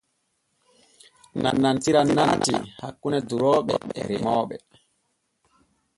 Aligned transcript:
Nanantiran 1.41 2.09
naatii 2.15 2.61
hakkune 2.81 3.19
durooɓe 3.27 3.75
et 3.99 4.05
remooɓe. 4.09 4.55